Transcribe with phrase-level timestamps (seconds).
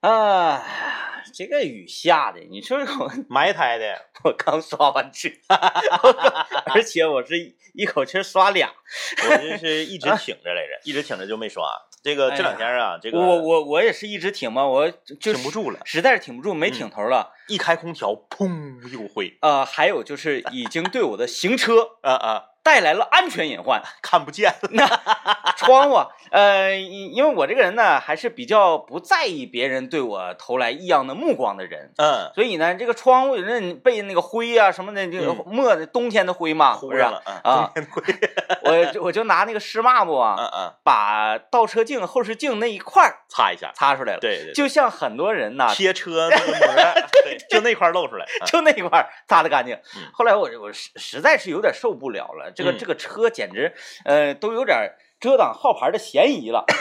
[0.00, 0.62] 啊，
[1.34, 5.28] 这个雨下的，你说我 埋汰的， 我刚刷完车，
[6.72, 8.70] 而且我是一口气刷俩。
[9.28, 11.64] 我这是一直挺着来着，一直挺着就没刷。
[12.02, 17.32] 这个这两天啊，这个我我我也是一直挺嘛，我就挺不住了，实在是挺不住，没挺头了。
[17.48, 19.36] 一开空调，砰又灰。
[19.40, 24.52] 呃，还有就是已经对我的行车啊啊带来了安全隐患，看不见。
[24.72, 24.84] 那
[25.56, 26.00] 窗户，
[26.32, 31.92] 呃，因为我这个人呢，还是比较不在意别人对我投来异样的目光的人。
[31.96, 37.22] 嗯，所以呢，这个窗户那被那个灰啊什么的，这个墨的冬天的灰嘛，不是啊？
[37.44, 38.02] 冬天灰。
[38.66, 44.18] 我我就拿那个湿抹布啊，嗯嗯，把倒车镜、后视镜那一块儿擦一下，擦出来了。
[44.18, 49.78] 对对，就像很多人呐贴车那个膜，对， 就那块露出来， 就那一块擦的干净。
[50.12, 56.64] 后来我我实实在是有点受不了了，这个这个车简直呃都有点遮挡号牌的嫌疑了。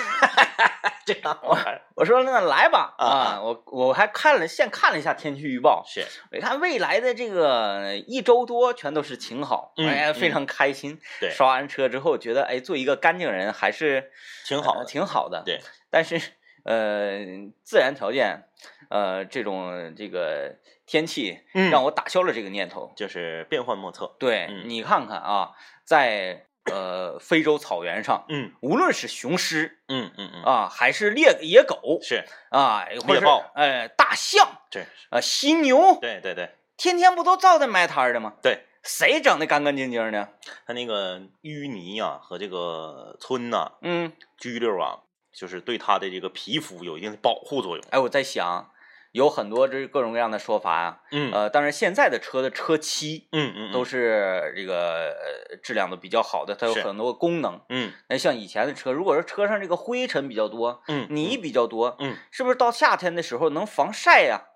[1.05, 1.55] 这样，我
[1.95, 3.39] 我说那来吧啊！
[3.39, 10.99] 我我还看了现看了一下天气预报，是，我看未来的这个一周多全都是晴好，哎，非常开心。
[11.19, 14.11] 对，刷完车之后觉得，哎，做一个干净人还是
[14.47, 15.43] 挺好，挺好的。
[15.45, 16.19] 对，但是
[16.63, 17.19] 呃，
[17.63, 18.45] 自然条件，
[18.89, 20.55] 呃，这种这个
[20.85, 21.39] 天气
[21.71, 24.15] 让我打消了这个念头，就是变幻莫测。
[24.19, 25.51] 对你看看啊，
[25.83, 26.45] 在。
[26.67, 38.33] 呃，非洲草原上，嗯，无论是雄狮，嗯嗯嗯啊，还是猎野狗，是啊，猎豹，哎，大象，对，啊，犀牛，对对对，天天不都造的埋摊的吗？
[38.41, 40.27] 对，谁整的干干净净的？
[40.65, 47.85] 他那个淤泥呀和这个皴呐，嗯，拘溜啊，就是对它的这个皮肤有一定的保护作用。
[47.91, 48.71] 哎，我在想。
[49.15, 55.15] 有很多这各种各样的说法啊，嗯，呃，当然现在的车的车漆，嗯嗯，都是这个
[55.49, 64.47] 呃质量都比较好的，它有很多功能，嗯，那像以前的车，如果说车上这个灰尘比较多，嗯，泥比较多，嗯，是不是到夏天的时候能防晒呀？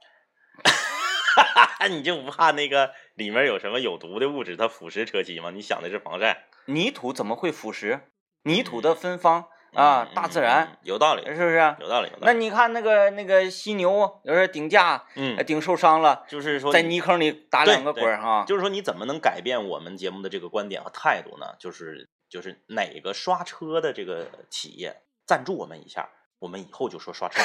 [1.90, 5.52] 你就不怕那个里面有什么有毒的物质它腐蚀车漆吗？
[5.52, 6.48] 你想的是防晒？
[6.66, 8.02] 泥土怎么会腐蚀？
[8.44, 9.46] 泥土的芬芳。
[9.74, 11.76] 啊，大自然有道理，是不是？
[11.80, 12.12] 有道理。
[12.22, 18.44] 那你看那个那个犀牛，有时候顶架，嗯，顶受伤了，就是说在泥坑里打两个滚儿哈。
[18.48, 21.46] 就是说，你怎么能改变我们节目的这个观点和态度呢？
[21.60, 26.10] 就是就是哪个刷车的这个企业赞助我们一下，
[26.40, 27.40] 我们以后就说刷车，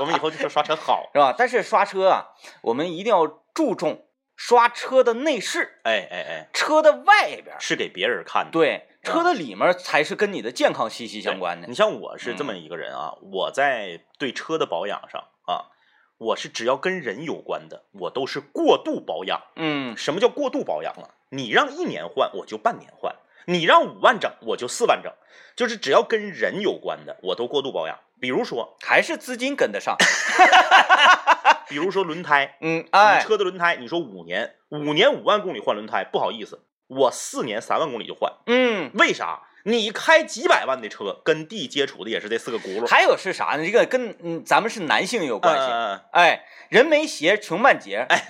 [0.00, 1.34] 我们以后就说刷车好， 是吧？
[1.36, 2.28] 但是刷车啊，
[2.62, 4.06] 我们一定要注重
[4.36, 8.88] 刷车的内饰，哎哎哎，车的外边是给别人看的，对。
[9.02, 11.66] 车的里面才是跟你的健康息息相关的。
[11.66, 15.74] 你像我是这么一个人啊，我在对车的保养上啊，
[16.18, 19.42] 我是只要跟人有关的，我都是过度保养。
[19.56, 21.10] 嗯，什么叫过度保养啊？
[21.30, 23.12] 你让一年换，我就半年换；
[23.46, 25.12] 你让五万整，我就四万整。
[25.56, 27.98] 就是只要跟人有关的，我都过度保养。
[28.20, 29.96] 比如说，还是资金跟得上。
[31.68, 36.62] 比如说轮胎，嗯，哎，车的轮胎，你说五年，五年五万公里换轮胎，不好意思。
[36.96, 39.40] 我四年三万公里就换，嗯，为啥？
[39.64, 42.86] 你开几百万的车，跟地接触的也是这四个轱辘。
[42.88, 43.64] 还有是啥呢？
[43.64, 45.72] 这个跟嗯，咱们是男性有关系。
[46.10, 48.04] 哎，人没鞋，穷半截。
[48.08, 48.26] 哎，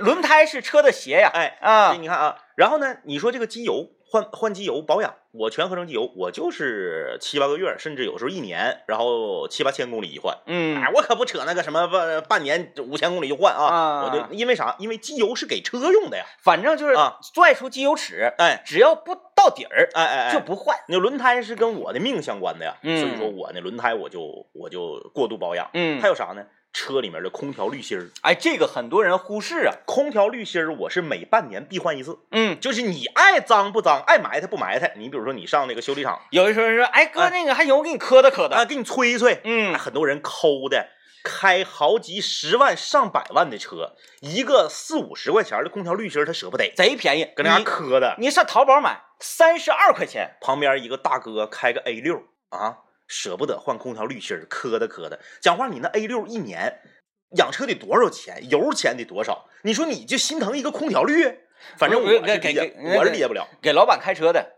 [0.00, 1.30] 轮胎是车的鞋呀。
[1.32, 10.38] 哎啊，你看啊，然后呢，你说这个机油换换机油保养，我全合成机油，我就是七八个月，甚至有时候一年，然后七八千公里一换。
[10.46, 14.04] 嗯，哎，我可不扯那个什么半半年五千公里就换啊。
[14.04, 14.76] 我就因为啥？
[14.78, 16.24] 因为机油是给车用的呀。
[16.40, 20.78] 反正就是啊，拽出机油尺，哎，只要不到底儿，哎哎哎，就不换。
[20.86, 25.68] 那轮胎是跟我的命相关的呀，所以说我那轮胎我就我就过度保养。
[25.74, 26.46] 嗯，还有啥呢？
[26.74, 29.72] 车里面的空调滤芯儿，哎，这个很多人忽视啊。
[29.86, 32.18] 空调滤芯儿我是每半年必换一次。
[32.32, 34.92] 嗯，就是你爱脏不脏，爱埋汰不埋汰。
[34.98, 39.40] 你比如说你上那个修理厂，有的时候说，哎哥，那个还有，我给你磕的磕的，啊，给你吹一吹。
[39.44, 40.88] 嗯，很多人抠的，
[41.22, 48.16] 开好几十万、上百万的车，一个四五十块钱的空调滤芯儿他舍不得，贼便宜，搁那磕的。
[48.18, 55.18] 你上淘宝买三十二块钱，旁边一个大哥开个 A 六啊，舍不得换空调滤芯儿，磕的磕的。
[55.40, 56.80] 讲话，你那 A 六一年。
[57.36, 58.48] 养车得多少钱？
[58.48, 59.46] 油钱得多少？
[59.62, 61.40] 你说你就心疼一个空调滤？
[61.76, 63.48] 反正我给给给我是理解不了。
[63.60, 64.52] 给老板开车的，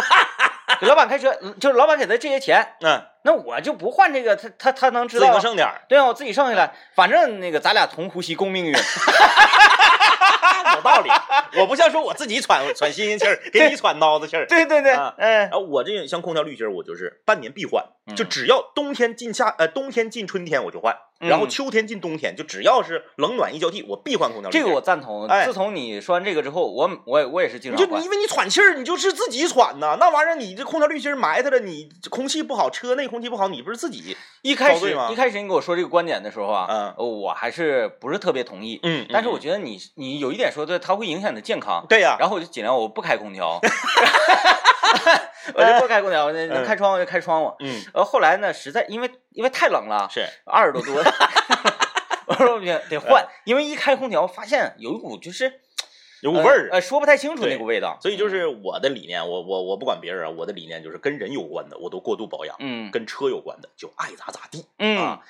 [0.80, 1.30] 给老板开车，
[1.60, 2.76] 就是老板给他这些钱。
[2.80, 8.72] 嗯，那我就不换这个，他他他能知道自己能剩点对啊，我自己剩下来，反正那个咱俩同呼吸共命运。
[10.74, 11.10] 有道理，
[11.58, 14.46] 我不像说我自己喘喘新鲜气儿，给你喘孬子气儿。
[14.46, 17.84] 对对对，嗯，然后我这像空调滤芯儿，我就是半年必换，
[18.16, 20.96] 就只要冬天进夏呃冬天进春天我就换。
[21.20, 24.68] 然后嗯秋天进冬天，就只要是冷暖一交替，我必换空调滤这芯。
[24.68, 25.26] 个我赞同。
[25.26, 28.10] 哎自从你说完这个之后，我我我也是经常换你就因。
[28.10, 38.80] 为你喘气儿，你就是自己喘呐，那玩意儿你这空调滤芯埋汰了，你空气不好，车内空气不好，你不是自己一开始遭罪吗一开始你跟我说这个观点的时候啊，嗯呃我还是不是特别同意。
[38.82, 41.84] 嗯但是我觉得你你有一点说的，它会影响你的健康。
[41.88, 43.58] 对呀，然后我就尽量我不开空调，
[45.54, 47.54] 我就不开空调，能开窗户就开窗户。
[47.60, 47.82] 嗯。
[47.94, 50.26] 呃，后来呢，实在因为因为太冷了，是。
[50.44, 50.94] 二十多度，
[52.26, 55.60] 我说不行得换，因为一开空调发现有一股就是
[56.22, 57.98] 有股味儿呃，呃说不太清楚对那股味道。
[58.00, 62.90] 所以就是我的理念，我我我不管别人啊，我的理念就是跟人有关的我都过度保养，嗯。
[62.90, 64.98] 跟车有关的就爱咋咋地嗯。
[64.98, 65.20] 啊。，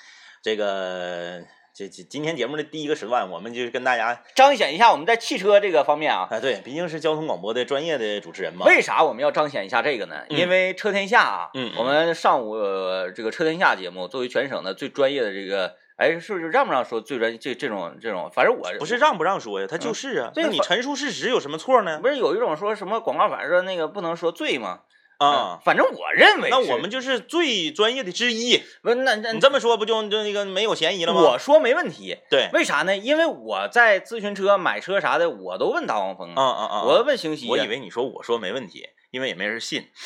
[0.43, 1.41] 这个
[1.81, 6.27] 这这今天节目的第一个时段，我们就跟大家彰显一下我们在汽车这个方面啊。
[6.29, 8.67] 啊，对，毕竟是交通广播的专业的主持人嘛。
[8.67, 10.17] 为啥我们要彰显一下这个呢？
[10.29, 18.29] 嗯因为车天下啊，我们上午、呃这个车天下节目作为全省的最专业的这个，哎，是不是让不让说最专这这种这种？
[18.31, 20.31] 反正我不是让不让说呀，他就是啊。
[20.33, 21.99] 对那你陈述事实有什么错呢？
[21.99, 24.81] 不是有一种说什么广告法说那个不能说罪吗？
[25.25, 28.63] 啊，反正我认为那我们就是最专业的之一。
[28.81, 31.21] 不那那你这么说不就就那个没有嫌疑了吗？
[31.21, 32.97] 我说没问题，对，为啥呢？
[32.97, 36.83] 因为我在咨询车、买车啥的，我都问大黄蜂啊，啊啊！
[36.83, 39.87] 我问星希，我以为你说我说没问题，因为也没人信。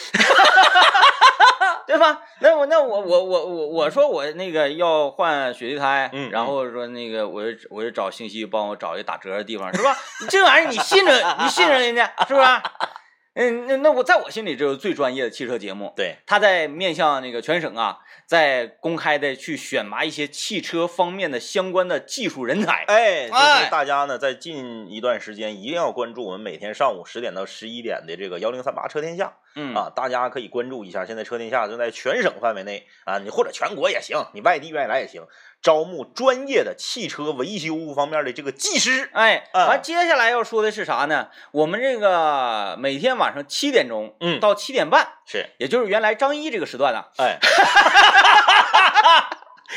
[1.88, 2.20] 对吧？
[2.42, 9.96] 那我那我我我我我说我那个要换雪地胎，嗯然后说那个我就我就找信息帮我找一打折的地方，是吧？
[10.22, 12.48] 你这玩意儿你信着你信着人家是不是？
[13.36, 15.94] 嗯，那那我在我心里这是最专业的汽车节目。
[15.96, 22.86] 对，他在面向那个全省啊，在公开的去选拔一些汽车方面的相关的技术人才。
[22.88, 31.06] 哎，就哎是大家呢，在近一段时间一定要关注我们每天上午十点到十一点的这个幺零三八车天下嗯啊，大家可以关注一下。
[31.06, 35.24] 现在车天下正在全省范围内啊，你或者全国也行，你外地愿意来也行，
[35.62, 39.10] 招募专业的汽车维修方面的这个技师。
[39.14, 41.30] 哎，啊完接下来要说的是啥呢？
[41.52, 47.38] 我们这个每天晚上七点钟，嗯到七点半，是，也就是原来张一这个时段呢，哎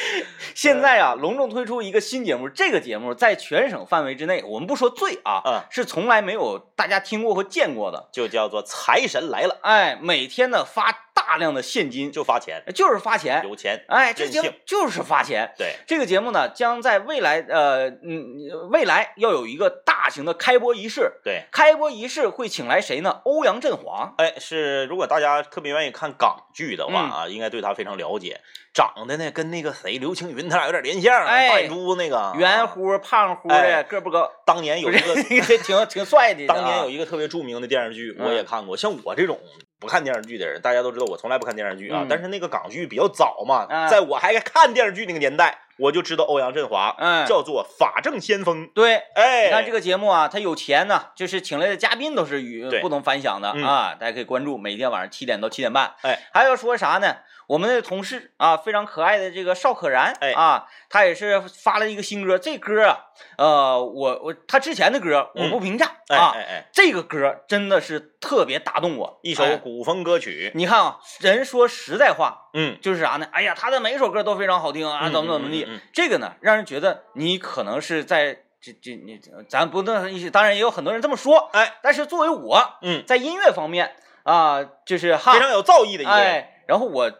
[0.54, 2.48] 现在啊，隆重推出一个新节目。
[2.48, 8.08] 这个节目在全省范围之内，我们不说最啊，嗯是从来没有大家听过和见过的。
[8.12, 13.42] 就叫做财神来了，哎，每天呢发大量的现金，就发钱，就是发钱。
[13.44, 13.84] 有钱。
[13.88, 15.52] 哎，这节目就是发钱。
[15.58, 21.12] 对，这个节目呢，将在未来呃嗯未来要有一个大型的开播仪式。
[21.22, 23.20] 对，开播仪式会请来谁呢？
[23.24, 24.14] 欧阳震华。
[24.16, 28.40] 哎，是，如果大家特别愿意看港剧的话嗯啊，应该对他非常了解。
[28.74, 32.66] 长得呢跟那个谁刘青云他俩有点连线，哎大眼珠子那个圆。
[32.66, 35.14] 乎胖乎的，哎个不高，当年有一个，
[35.64, 36.46] 挺挺帅的。
[36.46, 38.76] 当年有一一个特别著名的电视剧，嗯我也看过。
[38.76, 39.38] 像我这种
[39.78, 42.00] 不看电视剧的人，大家都知道我从来不看电视剧啊。
[42.02, 48.68] 嗯但是那个港剧比较早嘛，啊在我还看电视剧那个年代，我就知道欧阳震华，嗯叫做法政先锋。
[48.74, 48.96] 对。
[49.14, 55.94] 哎，你看这个节目啊，他有钱呢，就是请来的嘉宾都是与对不同凡响的嗯啊，大家可以关注，每天晚上七点到七点半。
[56.02, 57.16] 哎，还要说啥呢？
[57.48, 62.98] 我们的同事啊，非常可爱的这个邵可然，哎啊，他也是发了一个新歌，这歌啊，
[63.38, 73.26] 呃，我我他之前的歌我不评价、哎啊，哎哎，这个歌真的是特别打动我，一首哎古风歌曲，你看啊，人说实在话，嗯，就是啥呢？
[73.32, 75.66] 哎呀，他的每一首歌都非常好听啊，嗯怎么怎么地。
[75.68, 75.80] 嗯。
[75.92, 83.94] 这个呢，让人觉得你可能是在这这你咱不能，当然也有很多人这么说，哎，但是作为我嗯，在音乐方面
[84.24, 86.20] 啊，就是哈非常有造诣的一个人。
[86.20, 87.12] 哎，然后我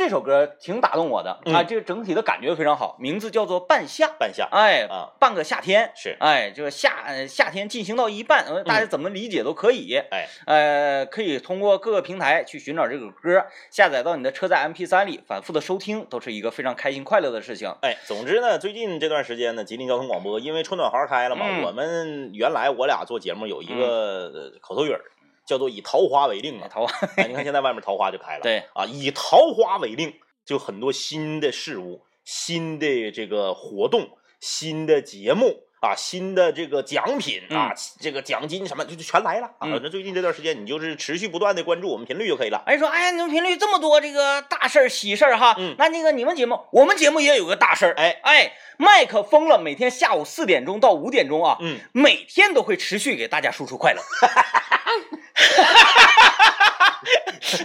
[0.00, 5.92] 这首歌挺打动我的、啊，嗯这个整体的感觉非常好，名字叫做《半夏》，半夏哎，啊，半个夏天。
[5.94, 9.94] 是，哎，这个夏呃夏天进行到一半，呃大家怎么理解都可以。
[10.10, 17.70] 哎，呃，可以通过各个平台去寻找这首歌，下载到你的车载 MP 3里，反复的收听，都是一个非常开心快乐的事情。
[17.82, 25.02] 哎，总之呢，最近这段时间呢，吉林交通广播因为春暖花开了嘛，嗯我们原来我俩做节目有一个呃口头语儿，
[25.50, 26.68] 叫做以桃花为令啊。
[26.68, 30.14] 桃花， 哎，你看现在外面桃花就开了，对，啊，以桃花为令，
[30.44, 39.62] 就很多新的事物、新的这个活动、新的节目啊、新的这个奖品啊、这个奖金什么就就全来了啊。
[39.62, 42.62] 嗯那最近这段时间，你就是持续不断的关注我们频率就可以了。
[42.66, 54.02] 哎，说，哎呀，你们频率这么多这个大事儿、喜事儿哈，嗯那那个你们节目，我们节目也有个大事儿，哎哎，麦克疯了，每天下午四点钟到五点钟啊，嗯，每天都会持续给大家输出快乐。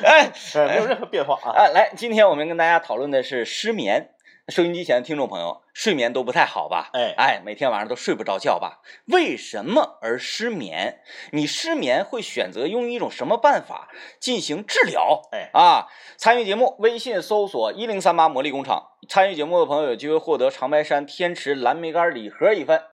[0.04, 1.52] 哎呃没有任何变化啊。
[1.52, 4.12] 啊，来，今天我们跟大家讨论的是失眠。
[4.50, 6.92] 收音机前的听众朋友，睡眠都不太好吧？
[6.94, 8.80] 哎哎，每天晚上都睡不着觉吧？
[9.06, 11.02] 为什么而失眠？
[11.32, 15.24] 你失眠会选择用一种什么办法进行治疗？
[15.32, 22.84] 哎啊，参与节目，微信搜索一零三八魔力工厂，参与节目的朋友有机会获得长白山天池蓝莓干礼盒一份。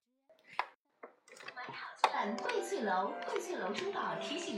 [2.01, 4.57] 本荟萃楼，荟萃楼珠宝提醒。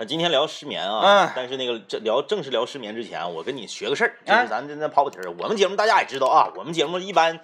[0.00, 5.30] 呃，今天聊失眠啊，嗯但是那个这聊正式聊失眠之前，我跟你学个事儿，就啊是咱这那跑跑题儿。
[5.38, 7.38] 我们节目大家也知道啊，我们节目一般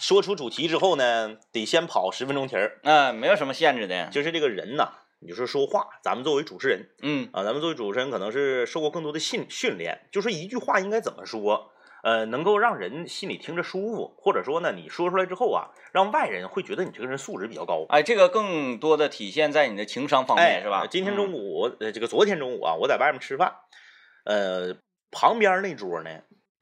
[0.00, 2.80] 说出主题之后呢，得先跑十分钟题儿。
[2.82, 4.08] 嗯、没有什么限制的。
[4.08, 4.88] 就是这个人呐，
[5.20, 11.70] 你就说说话，咱们作为主持人嗯啊，咱们作为主持人可能是受过更多的训训练，就说一句话应该怎么说，
[12.04, 17.86] 呃，能够让人心里听着舒服，或者说呢，你说出来之后啊，让外人会觉得你这个人素质比较高。
[17.88, 20.86] 哎，这个更多的体现在你的情商方面，哎，是吧？
[20.86, 23.54] 今天中午，午，呃，这个昨天中午啊，我在外面吃饭，
[24.26, 24.76] 呃，
[25.10, 26.10] 旁边那桌呢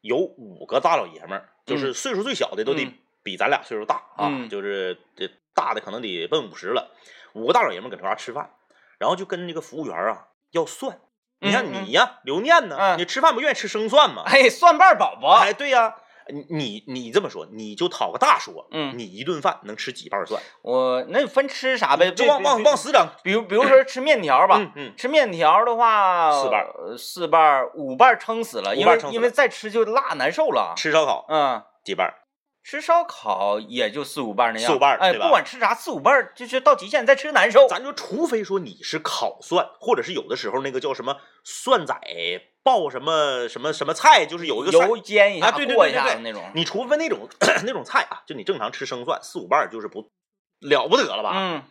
[0.00, 2.94] 有五个大老爷们儿，就是岁数最小的都得嗯
[3.24, 6.94] 比咱俩岁数大啊，嗯就是这大的可能得奔五十了，
[7.32, 8.48] 五个大老爷们儿搁这嘎吃饭，
[8.96, 11.00] 然后就跟那个服务员啊要蒜。
[11.42, 12.76] 你看嗯嗯你呀，刘念呢？
[12.78, 14.22] 嗯你吃饭不愿意吃生蒜吗？
[14.30, 15.94] 哎，蒜瓣宝宝，哎，对呀、
[16.28, 20.40] 你你你这么说，你就讨个大说，嗯你一顿饭能吃几瓣蒜？
[20.62, 22.12] 我那分吃啥呗？
[22.12, 30.74] 就往往往死整，比如比如说吃面条吧，嗯嗯，吃面条的话，四瓣呃四瓣五瓣撑死了，因为因为再吃就辣难受了。
[30.76, 32.14] 吃烧烤嗯，几瓣儿？
[32.64, 37.66] 吃烧烤也就四五瓣那样，四五瓣哎，对吧不管吃啥，四五瓣就是到极限，再吃难受。
[37.68, 41.94] 咱就除非说你是烤蒜，或者是有的时候那个叫什么蒜仔
[42.62, 46.42] 爆什么什么什么菜，就是有一个菜油煎一下，啊对对过一对对对下子那种。
[46.54, 47.28] 你除非那种
[47.66, 50.08] 那种菜啊，就你正常吃生蒜四五瓣就是不
[50.60, 51.32] 了不得了吧？
[51.34, 51.62] 嗯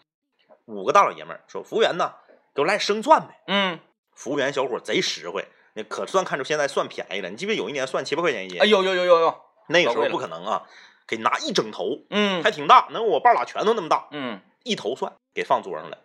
[0.66, 2.14] 五个大老爷们儿说服务员呐，
[2.54, 3.42] 给我来生蒜呗。
[3.48, 3.80] 嗯，
[4.16, 7.30] 服务员小伙贼实惠，那可算看出现在蒜便宜了。
[7.30, 8.62] 你记不记得有一年蒜七八块钱一斤？
[8.62, 9.42] 哎有有有有有，
[9.72, 10.64] 那个时候不可能啊，
[11.08, 14.08] 给拿一整头，嗯还挺大，能有我半拉拳头那么大。
[14.12, 15.98] 嗯，一头蒜给放桌上了。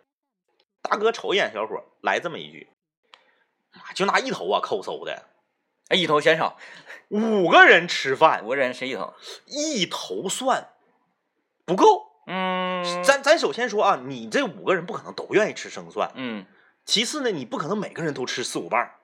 [0.81, 2.69] 大哥瞅一眼小伙，来这么一句
[3.73, 5.25] ：“妈就拿一头啊，抠搜的，
[5.89, 6.57] 哎一头嫌少，
[7.09, 9.13] 五个人吃饭，五个人谁一头？
[9.45, 10.69] 一头蒜
[11.65, 12.07] 不够。
[12.27, 16.45] 嗯，咱咱首先说啊，你这五个人不可能都愿意吃生蒜，嗯
[16.85, 18.95] 其次呢，你不可能每个人都吃四五瓣儿，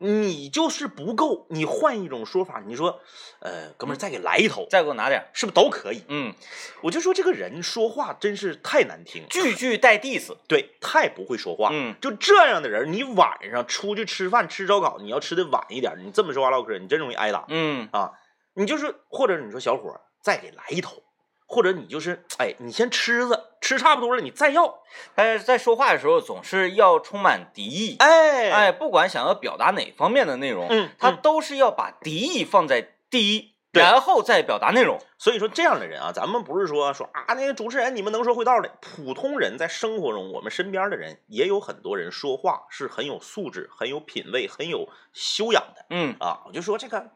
[0.00, 1.46] 你就是不够。
[1.50, 3.00] 你换一种说法，你说，
[3.40, 5.28] 呃，哥们儿再给来一头，再给我拿点儿。
[5.32, 6.02] 是不是都可以？
[6.08, 6.34] 嗯，
[6.82, 10.34] 我就说这个人说话真是太难听，句句带 diss。
[10.48, 11.70] 对，太不会说话。
[11.72, 18.12] 嗯就这样的人，你晚上出去吃饭吃烧烤，你要吃的晚一点，你这么说话唠嗑，你真容易挨打嗯啊！
[18.54, 21.02] 你就是，或者你说小伙儿再给来一头，
[21.50, 24.82] 或者你就是，哎，你先吃着，吃差不多了，你再要，
[25.16, 27.96] 他在说话的时候总是要充满敌意。
[27.98, 35.00] 哎哎，不管想要表达哪方面的内容，嗯嗯他都是要把敌意放在第一，然后再表达内容。
[35.18, 46.42] 所以说这样的人啊，咱们不是说说啊，那个主持人你们能说会道的，普通人在生活中，我们身边的人也有很多人说话是很有素质、很有品味、很有修养的嗯啊。
[46.46, 47.10] 我就说这个，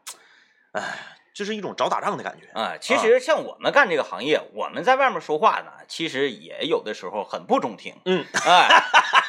[0.75, 0.83] 哎，
[1.33, 2.47] 这是一种找打仗的感觉。
[2.59, 7.95] 啊，其实像我们干这个行业，我们在外面说话呢，其实也有的时候很不中听。
[8.05, 8.67] 嗯哎，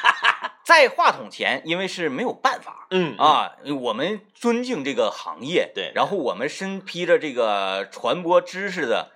[0.65, 2.87] 在话筒前，因为是没有办法。
[2.91, 9.11] 嗯，啊，我们尊敬这个行业，对然后我们身披着这个传播知识的、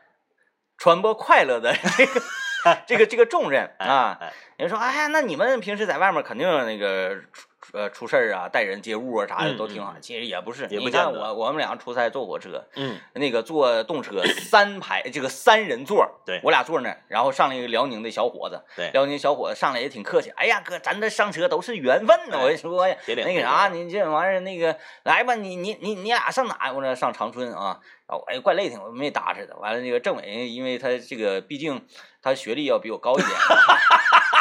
[0.77, 2.21] 传播快乐的这个
[2.88, 4.17] 这个这个重任啊。
[4.21, 9.95] 哎人说，哎呀，那你们平时在外面肯定那个出呃出事儿啊，待人接物啊啥的嗯都挺好。
[10.01, 26.71] 其实也不是，也不你看我我们俩出差坐火车，嗯那个坐动车三排这个三人座，对我俩坐那儿，然后上来一个辽宁的小伙子，对辽宁小伙子上来也挺客气，哎呀哥，咱这上车都是缘分呢，哎我就说呀，那个啥，你这玩意儿那个来吧，你你你你俩上哪？
[26.73, 27.79] 我说上长春啊，
[28.27, 29.55] 哎怪累挺，我没搭着的。
[29.57, 31.85] 完了那个政委，因为他这个毕竟
[32.21, 33.29] 他学历要比我高一点，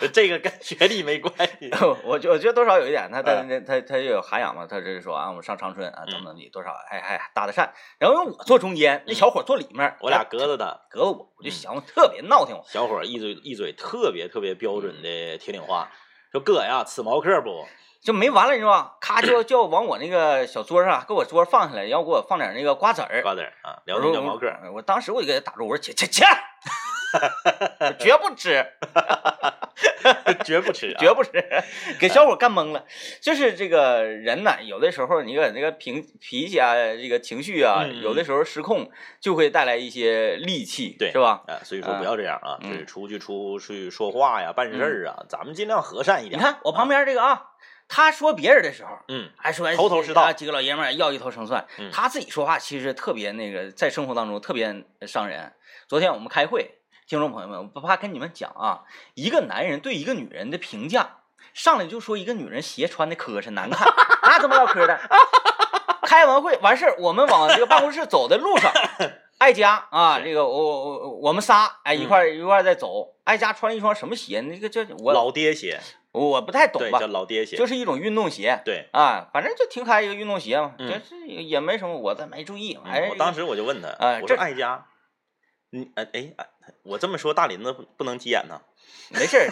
[0.00, 1.70] 这 这个跟学历没关系。
[2.04, 7.68] 我觉我觉得多少有一点，他他嗯他他也有涵养嘛，他这是说啊，我们上长春啊，怎么怎么地，多少哎哎搭搭讪。
[7.98, 12.60] 然后我坐中间，那小伙坐里面，我俩隔着他，隔着我，我就想特别闹腾。
[12.66, 15.90] 小伙一嘴一嘴特别特别标准的铁岭话，
[16.32, 17.66] 说哥呀，吃毛嗑不？
[18.02, 18.96] 就没完了，你知道吧？
[19.00, 23.20] 咔就就往我那个小桌上，给我桌放下来，要给我放点那个瓜子儿。
[23.22, 24.46] 瓜子儿啊，辽我说宁叫毛嗑。
[24.72, 26.30] 我当时我就给他打住，我说切切切，我
[27.98, 28.64] 绝不吃，
[30.44, 31.30] 绝不吃、啊，绝不吃，
[31.98, 32.84] 给小伙干懵了。
[33.20, 41.42] 就是这个人呢，有的时候你个那个脾脾气啊，这个情绪啊，有的时候失控，就会带来一些戾气，对是吧？
[41.46, 46.40] 啊，所以说不要这样啊，嗯就是出去出去说话呀、办事儿啊，咱们尽量和善一点。
[46.40, 47.50] 你看我旁边这个啊，
[47.88, 55.52] 他说别人的时候，嗯，还说头头是道啊几个老爷们儿要一头生蒜，嗯他自己说话其实特别那个，在生活当中特别伤人。
[55.88, 58.82] 昨天我们开会，听众朋友们，我不怕跟你们讲啊，
[59.14, 61.18] 一个男人对一个女人的评价，
[61.54, 63.86] 上来就说一个女人鞋穿的磕碜难看，
[64.22, 64.98] 那怎么唠嗑的？
[66.02, 68.72] 开 开完会完事儿，我们往这个办公室走的路上，
[69.38, 74.40] 艾佳啊，这个我我我我们仨哎一块儿一块儿在走，艾佳穿一双什么鞋？
[74.40, 75.78] 那个叫我老爹鞋，
[76.10, 78.60] 我不太懂，吧叫，老爹鞋，就是一种运动鞋。
[78.64, 78.88] 对。
[78.92, 82.76] 啊，反正就挺可爱一个运动鞋嘛，嗯这是也没什么，我倒没注意。
[82.84, 83.88] 嗯哎，我当时我就问他，
[84.20, 84.84] 我说艾佳，
[85.76, 86.46] 你哎哎哎，
[86.84, 88.62] 我这么说大林子不不能急眼呢。
[89.10, 89.48] 没事儿，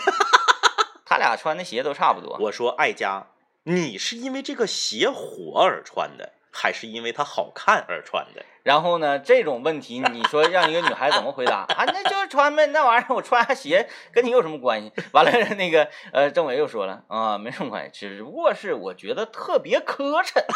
[1.05, 2.37] 他俩穿的鞋都差不多。
[2.41, 3.27] 我说爱家，
[3.65, 8.43] 你是因为这个鞋火而穿的，还是因为它好看而穿的？
[8.63, 11.85] 然后呢，这种问题你说让一个女孩怎么回答啊？
[11.87, 14.91] 那就是穿呗，那玩意儿我穿下鞋跟你有什么关系？
[15.13, 20.43] 完了，那个呃，政委又说了啊，没什么关系，只不过是我觉得特别磕碜。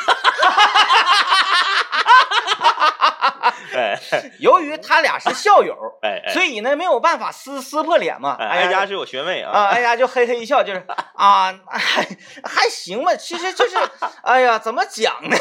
[3.78, 3.98] 哎
[4.40, 8.36] 由于他俩是校友， 哎哎，所以呢没有办法撕撕破脸嘛。
[8.38, 9.50] 哎哎呀是我学妹啊。
[9.52, 12.02] 啊，哎呀，就嘿嘿一笑，就是啊，还
[12.44, 13.76] 还行吧，其实就是，
[14.22, 15.36] 哎呀，怎么讲呢？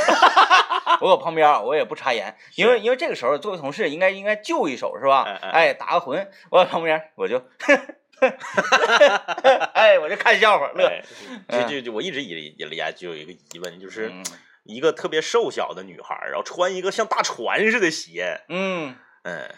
[1.02, 5.24] 我搁旁边我也不插言，因为因为这个时候作为同事应该应该救一手是吧？
[5.42, 7.42] 哎打个魂，我在旁边我就，
[9.74, 10.88] 哎，我就看笑话乐。
[10.88, 11.02] 哎
[11.50, 14.24] 就就就我一直以以来就有一个疑问，就是嗯
[14.68, 19.50] 一个特别瘦小的女孩，然后穿一个像大船似的鞋，嗯，嗯，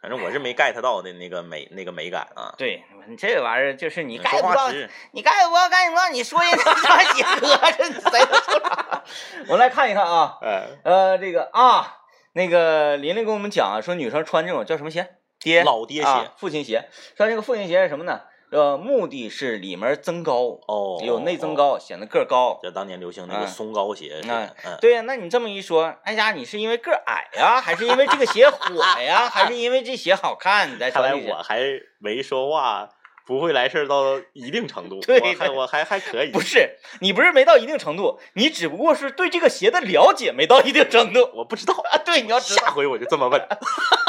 [0.00, 2.54] 反正我是没 get 到的那个美那个美感啊。
[2.58, 4.70] 对，你这玩意儿就是你说 get 不到，
[5.12, 9.04] 你 get 不到，赶紧让你说人家啥鞋磕碜，你谁能说啥？
[9.48, 10.38] 我来看一看啊。
[10.44, 11.96] 哎，呃，这个啊，
[12.34, 15.16] 那个琳琳跟我们讲啊，说女生穿这种叫什么鞋？
[15.40, 16.88] 爹，老爹鞋啊，父亲鞋。
[17.16, 18.20] 穿这个父亲鞋是什么呢？
[18.54, 22.60] 呃，目的是里面增高，哦，有内增哦，高，显得个儿高。
[22.62, 30.72] 就当年流行那个嗯松糕鞋似嗯，嗯，对呀，那你这么一说，哎呀，你是因为个儿矮呀，还是因为这个鞋火呀，还是因为这鞋好看？
[30.72, 31.14] 你再看来？
[31.14, 31.60] 我还
[31.98, 32.88] 没说话
[33.26, 41.98] 不会来事儿到一定程度， 对我还我还还可以， 不是，你不是没到一定程度，你只不过是对这个鞋的了解没到一定程度我不知道，啊。
[42.04, 42.66] 对，你要知道。
[42.66, 43.40] 下回我就这么问。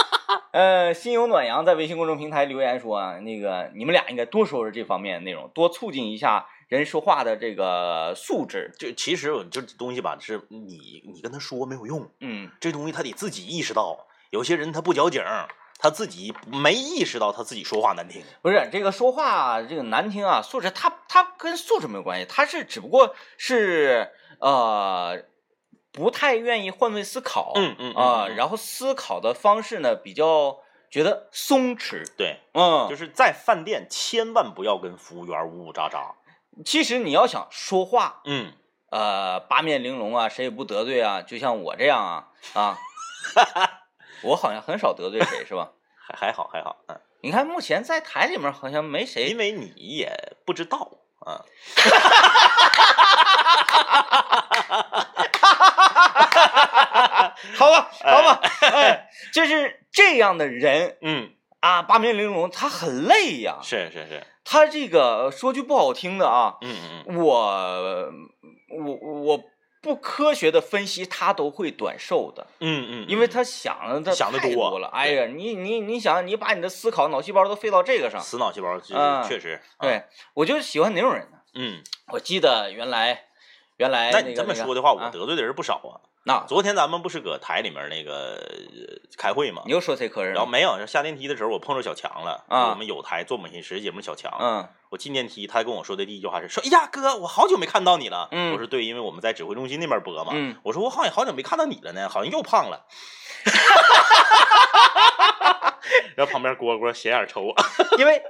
[0.56, 8.74] 呃，心有暖阳在微信公众平台留言说啊，那个你们俩应该多说说这方面的内容，多促进一下人说话的这个素质。
[8.80, 14.08] 就其实我就这东西吧，是你你跟他说没有用，嗯，这东西他得自己意识到。
[14.30, 15.22] 有些人他不矫情，
[15.78, 18.24] 他自己没意识到他自己说话难听。
[18.42, 25.22] 不是这个说话这个难听啊，素质他他跟素质没有关系，他是只不过是呃
[25.96, 30.60] 不太愿意换位思考，嗯嗯啊、嗯然后思考的方式呢比较
[30.92, 36.14] 觉得松弛，对，嗯，就是在饭店千万不要跟服务员呜呜喳喳。
[36.66, 38.54] 其实你要想说话，嗯，
[38.90, 42.78] 呃，八面玲珑啊，谁也不得罪啊，就像我这样啊啊，
[44.24, 45.72] 我好像很少得罪谁，是吧？
[45.98, 50.92] 还还好还好，嗯，你看目前在台里面好像没谁因为你也不知道
[51.26, 51.42] 啊。
[57.58, 63.60] 好吧，好吧，哎，就是这样的人嗯，啊，八面玲珑，他很累呀。
[63.62, 68.12] 是是是，他这个说句不好听的啊，嗯嗯嗯，我
[68.70, 69.44] 我我
[69.86, 74.88] 不科学的分析，他都会短寿的，嗯嗯，因为他想的他想的多了。
[74.88, 80.02] 哎呀，你你你想，你把你的思考脑细胞都费到这个上，死脑细胞就嗯确实，啊，对
[80.34, 81.38] 我就喜欢哪种人呢？
[81.54, 83.26] 嗯，我记得原来
[83.78, 86.02] 原来那你这么说的话，我啊得罪的人不少啊。
[86.28, 90.26] 那昨天咱们不是搁台里面那个呃开会嘛你，又说谁磕碜？
[90.26, 100.32] 然后没有下电梯的时候，我碰着小强了，啊我们有台做美食节目小强，嗯我进电梯，他跟我说的第一句话是说：“哎呀，哥，我好久没看到你了。”嗯我说：“对，因为我们在指挥中心那边播嘛。
[100.34, 102.88] 嗯我说：“我好像好久没看到你了呢，好像又胖了。
[106.18, 107.54] ”然后旁边蝈蝈斜眼瞅我，
[108.00, 108.24] 因为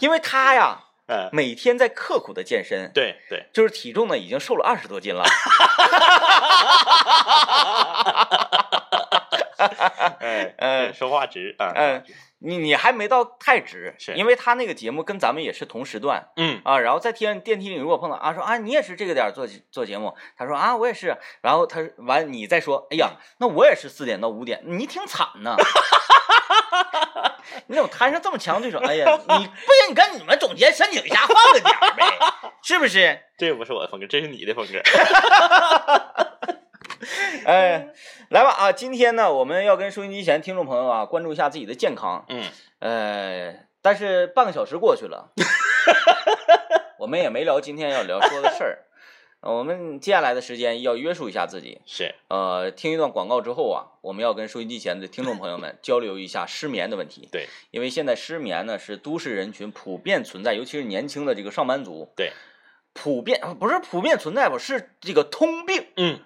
[0.00, 5.22] 因为他呀 嗯，每天在刻苦的健身，对对，就是体重呢已经瘦了二十多斤了。
[10.20, 12.02] 哎，嗯说话直啊，嗯，
[12.38, 16.78] 你你还没到太直，是因为他那个节目跟咱们也是同时段嗯啊。
[16.78, 25.56] 然后在天电梯里如果碰到啊，说啊你也是这个点做做节目，他说啊我也是，然后他完你再说，哎呀那我也是四点到五点，你挺惨呐。
[27.66, 28.78] 你怎么摊上这么强对手？
[28.78, 29.50] 哎呀，你不行，
[29.90, 32.18] 你跟你们总监申请一下，换个点儿呗，
[32.62, 33.20] 是不是？
[33.36, 34.80] 这不是我的风格，这是你的风格。
[37.44, 37.88] 哎，
[38.30, 38.72] 来吧啊！
[38.72, 42.24] 今天呢，我们要跟收音机前听众朋友啊，关注一下自己的健康。
[42.28, 42.44] 嗯，
[42.78, 45.30] 呃，但是半个小时过去了，
[47.00, 48.78] 我们也没聊今天要聊说的事儿。
[49.44, 51.78] 呃我们接下来的时间要约束一下自己。
[51.84, 57.28] 是，呃，听一段广告之后啊，我们要跟收音机前的听众朋友们交流一下失眠的问题。
[57.30, 62.32] 对，因为现在失眠呢是都市人群普遍存在，尤其是年轻的这个上班族，对，
[62.94, 65.88] 普遍不是普遍存在吧，是这个通病。
[65.96, 66.20] 嗯，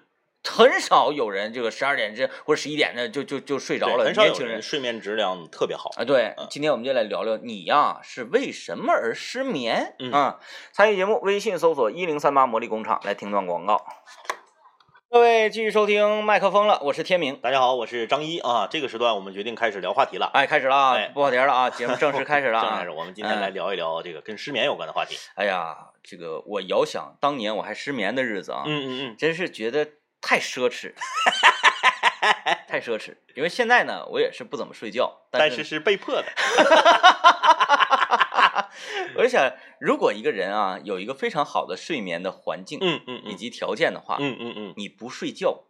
[0.47, 4.05] 很少有人这个十二点这或者十一点的就就就睡着了。
[4.05, 5.91] 对很少有年轻人睡眠质量特别好。
[5.97, 10.39] 啊，对嗯，今天我们就来聊聊你呀是为什么而失眠嗯啊？
[10.71, 13.85] 参与节目，微信搜索一零三八魔力工厂来听段广告。
[15.11, 17.35] 各位继续收听麦克风了，我是天明。
[17.41, 18.67] 大家好，我是张一啊。
[18.69, 20.29] 这个时段我们决定开始聊话题了。
[20.35, 22.91] 哎，开始了啊哎，不跑题了啊，节目正式开始了啊 正开始，！
[22.91, 25.17] 我们今天来嗯聊一聊这个跟失眠有关的话题。
[25.33, 29.87] 哎呀，这个我遥想当年我还失眠的日子啊，嗯嗯嗯，真是觉得
[30.21, 30.93] 太奢侈，
[32.67, 33.15] 太奢侈。
[33.35, 36.25] 因为现在呢，我也是不怎么睡觉，是但是是被迫的。
[39.15, 45.63] 我就想，如果一个人啊有一个非常好的睡眠的环境，嗯嗯嗯以及条件的话，嗯嗯嗯，你不睡觉，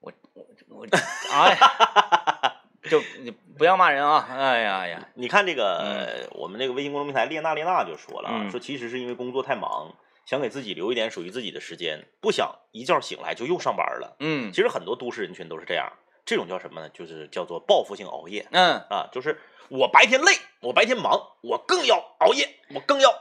[0.00, 0.86] 我我我，
[1.32, 4.26] 哎呀，就你不要骂人啊！
[4.28, 9.94] 哎呀呀，你看这个，我们这个微信公众平台列娜列娜就说了啊，嗯说其实是因为工作太忙，
[10.26, 14.16] 想给自己留一点属于自己的时间，不想一觉醒来就又上班了。
[14.20, 15.92] 嗯其实很多都市人群都是这样，
[16.24, 16.88] 这种叫什么呢？
[16.90, 23.12] 就是叫做报复性熬夜嗯，啊，就是我白天累，我白天忙，我更要熬夜，我更要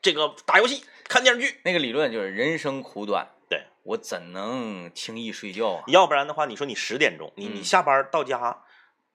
[0.00, 1.60] 这个打游戏、看电视剧。
[1.64, 5.84] 那个理论就是人生苦短，对我怎能轻易睡觉啊？
[5.88, 8.62] 要不然的话，你说你十点钟，你你嗯下班到家，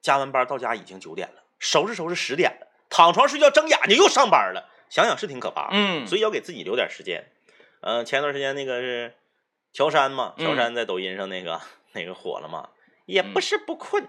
[0.01, 5.69] 加完班到家已经九点了，收拾收拾十点了，躺床睡觉睁眼睛又上班了，想想是挺可怕的。
[5.71, 7.31] 嗯，所以要给自己留点时间。
[7.79, 9.15] 嗯、前段时间那个是
[9.73, 11.59] 乔杉嘛，嗯乔杉在抖音上那个、
[11.93, 12.69] 那个火了嘛，
[13.05, 14.07] 也不是不困，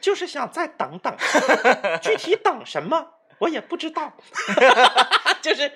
[0.00, 1.14] 就是想再等等，
[2.02, 4.12] 具体等什么我也不知道，
[5.42, 5.70] 就是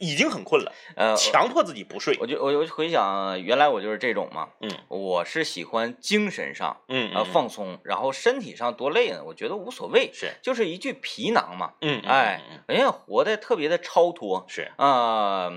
[0.00, 2.16] 已经很困了，呃，强迫自己不睡。
[2.20, 4.70] 我就我就回想，原来我就是这种嘛，嗯。
[4.88, 10.32] 我是喜欢精神上嗯啊放松，然后身体上多累呢，我觉得无所谓，是。
[10.42, 14.72] 就是一具皮囊嘛，嗯嗯哎嗯嗯，人家活得特别的超脱，是。
[14.76, 15.52] 啊，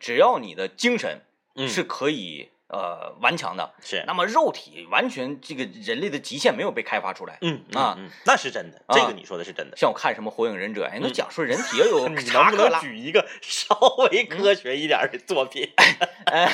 [0.00, 1.20] 只要你的精神
[1.54, 1.68] 嗯。
[1.68, 7.38] 是可以呃顽强的，是那么肉体完全这个人类的极限没有被开发出来。
[7.40, 9.76] 嗯嗯啊嗯，那是真的，啊这个你说的是真的。
[9.76, 13.74] 像我看什么《火影忍者》，人都嗯讲说人体要有 你能查克拉，不能举一个 稍
[14.10, 15.72] 微科学一点的作品？
[16.26, 16.46] 呃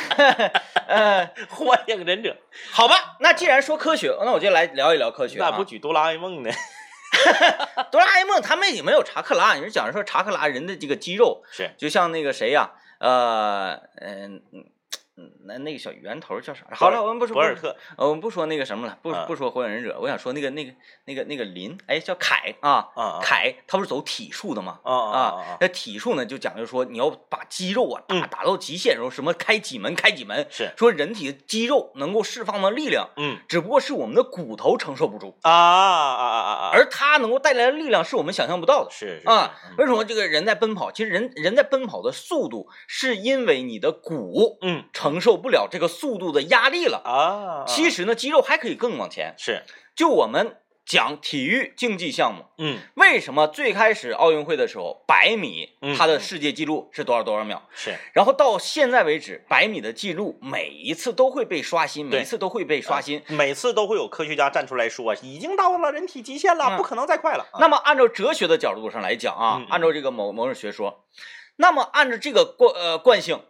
[0.87, 2.37] 呃，火影忍者，
[2.71, 5.51] 好吧，那既然说科学，那我就来聊一聊科学啊。
[5.51, 6.51] 咋不举哆啦 A 梦呢？
[7.91, 14.65] 哆啦 A 梦他们也没有查克拉，你是讲说查克拉人的这个肌肉，是就像那个谁呀、呃嗯嗯
[15.15, 16.65] 嗯，那那个小圆头叫啥？
[16.73, 20.73] 好了，我们不说博尔特，呃，我们不说那个什么了，不啊不说火影忍者，我想说那个那个
[21.05, 24.81] 那个那个林，哎，叫凯啊，啊啊凯，他不是走体术的吗？
[24.83, 25.57] 啊啊啊啊！
[25.61, 36.71] 那体术呢，就讲究说你要把肌肉啊打嗯打到极限，然后什么开几门开几门，是，说人体的肌肉能够释放的力量，嗯只不过是我们的骨头承受不住，啊啊啊啊啊！
[36.73, 38.91] 而它能够带来的力量是我们想象不到的。
[38.91, 40.91] 是是啊，是为什么这个人在奔跑？
[40.91, 47.03] 其实人人在奔跑的速度，是因为你的骨嗯承受不了这个速度的压力了。
[47.05, 49.35] 啊，其实呢，肌肉还可以更往前。
[49.37, 49.65] 是
[49.97, 57.63] 就我们讲体育竞技项目，嗯为什么最开始奥运会的时候，百米嗯它的世界纪录是多少多少秒？
[57.75, 63.23] 是然后到现在为止，百米的记录每一次都会被刷新，每一次都会被刷新。
[63.29, 67.47] 每次都会有科学家站出来说，已经到了人体极限了，嗯不可能再快了。
[67.61, 71.05] 那么按照哲学的角度上来讲啊，按照这个某某种学说，
[71.57, 73.41] 那么按照这个惯呃惯性，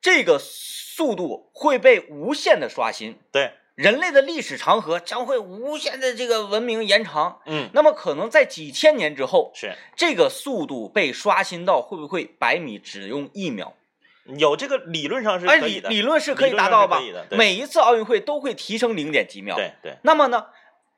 [0.00, 7.40] 这个速度会被无限的刷新，对，人类的历史长河将会无限的这个文明延长。
[7.46, 13.74] 嗯那么可能在几千年之后，是这个速度被刷新到会不会百米只用一秒？
[14.36, 19.56] 有这个理论上是可以的，理论是可以达到吧每一次奥运会都会提升零点几秒。
[19.56, 20.46] 对对那么呢，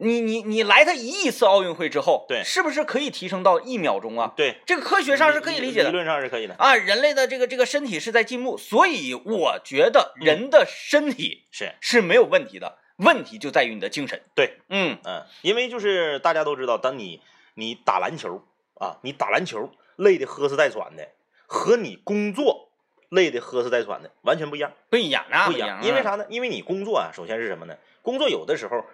[0.03, 4.33] 你你你来他一亿次奥运会之后，对是不是可以提升到一秒钟啊？
[4.37, 6.75] 对，这个科学上是可以理解的理论上是可以的，啊。
[6.75, 14.21] 人类的这个这个身体是在进步，所以我觉得嗯人的身体是是没有问题的，问题就在于你的精神。
[14.35, 17.21] 对，嗯嗯，因为就是大家都知道，当你
[17.55, 18.43] 你打篮球
[18.75, 21.09] 啊，你打篮球累得呵哧带喘的，
[21.47, 22.71] 和你工作
[23.11, 25.81] 累得呵哧带喘的完全不一样，不一样啊，不一样。
[25.85, 26.03] 因为？
[26.03, 26.25] 啥呢？
[26.29, 27.77] 因为你工作啊，首先是什么呢？
[28.03, 28.85] 工作有的时候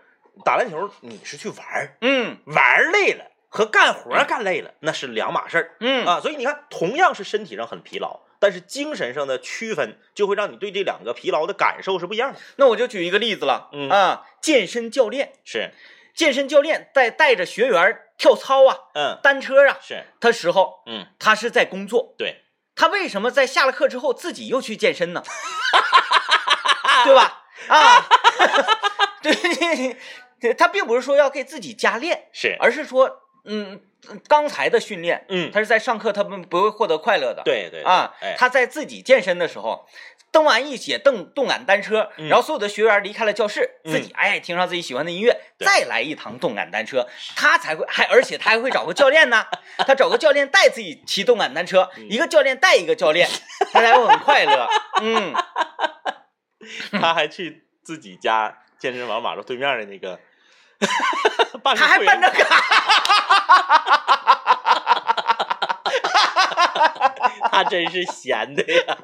[0.44, 6.20] 打篮球你是去玩儿，嗯玩儿累了和干活干累了那是两码事儿嗯啊。
[6.20, 12.38] 所以你看，同样是身体上很疲劳，但是精神上的区分就会让你对这两个疲劳的感受是不一样的。
[12.56, 15.72] 那我就举一个例子了，嗯啊，健身教练，是，
[16.14, 22.42] 健身教练在带着学员跳操啊、嗯，单车啊是，他时候，嗯，他是在工作，对，
[22.74, 25.22] 他为什么在下了课之后自己又去健身呢？
[27.04, 27.44] 对吧？
[27.68, 28.04] 啊
[29.22, 29.96] 对，对，
[30.56, 33.80] 他并不是说要给自己加练，是，而是说，嗯，
[34.26, 37.42] 刚才的训练，嗯，他是在上课，他们不会获得快乐的。
[37.44, 39.86] 对对啊哎，他在自己健身的时候，
[40.30, 49.44] 蹬完一节动动感单车，嗯然后所有的学员离开了教室，嗯自己哎听上自己喜欢的音乐，对再来一堂动感单车，他才会还而且他还会找个教练呢，
[49.78, 53.28] 他找个教练带自己骑动感单车，嗯一个教练带一个教练，
[53.72, 54.68] 他才会很快乐。
[55.00, 55.34] 嗯，
[57.00, 60.20] 他还去自己家健身房马路对面的那个
[61.62, 62.62] 办他还办着卡，
[67.50, 68.96] 他真是闲的呀！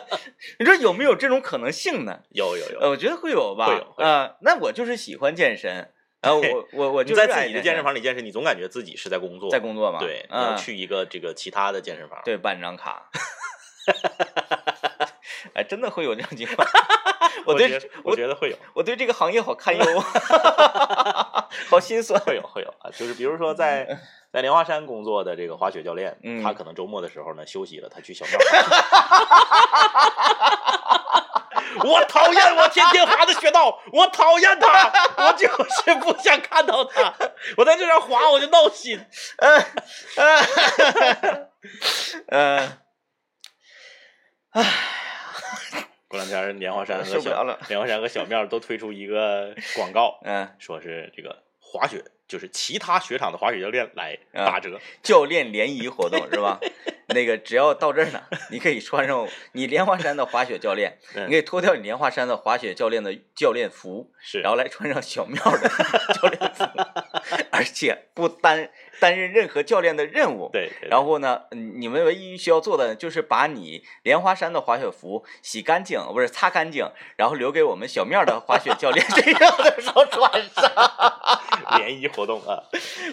[0.60, 2.20] 你说有没有这种可能性呢？
[2.30, 3.66] 有有有，呃，我觉得会有吧。
[3.66, 13.08] 会有会有呃，那我就是喜欢健身，然后我我我就在自己的健身房里健身，你总感觉自己是在工作，在工作嘛，对，你要嗯，去一个这个其他的健身房，对，办张卡。
[15.54, 16.66] 哎，真的会有这种情况。
[17.46, 20.00] 我对我觉得我我觉得会有，我对这个行业好堪忧，
[21.68, 22.20] 好心酸。
[22.20, 23.98] 会有会有啊，就是比如说在
[24.32, 28.38] 在莲花山工作的这个滑雪教练，嗯他可能周末的时候呢休息了，他去小庙。
[31.84, 37.12] 我讨厌我天天滑的雪道，我讨厌他，我就是不想看到他。
[37.56, 39.04] 我在这上滑我就闹心。
[39.38, 39.64] 嗯
[40.16, 41.48] 嗯
[42.28, 42.78] 嗯，
[46.16, 54.78] 过两天莲花山和小莲花山和小庙都推出一个广告， 嗯，说是这个滑雪，就是其他雪场的滑雪教练来啊打折。
[55.02, 56.58] 教练联谊活动是吧？
[57.08, 65.68] 那个只要到这儿呢，你可以穿上 你莲花山的滑雪教练，嗯你可以脱掉你莲花山的滑雪教练的教练服，是，然后来穿上小庙的
[66.14, 66.64] 教练服，
[67.50, 70.48] 而且不担担任任何教练的任务。
[70.52, 80.72] 对，对然后呢，嗯你们唯一需要做的就是把你莲花山的滑雪服洗干净，不是擦干净，然后留给我们小庙的滑雪教练 这样的时候穿上。
[81.78, 82.62] 联谊活动啊，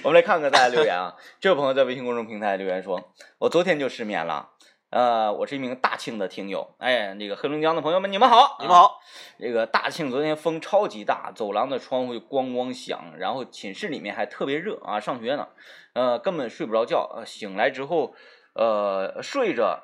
[0.03, 4.51] 我们来看看大家留言啊，这位朋友在微信公众平台留言说：“我昨天就失眠了。”
[4.91, 8.75] 呃，我是一名大庆的听友，哎，那个黑龙江的朋友们，你们好，你们。
[8.75, 8.99] 好，
[9.39, 15.47] 这个大庆昨天风超级大，走廊的窗户咣咣响，然后寝室里面还特别热啊，上学呢，
[15.93, 18.13] 呃，根本睡不着觉，呃，醒来之后，
[18.53, 19.81] 呃，睡着